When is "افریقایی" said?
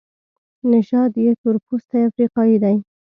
2.09-2.57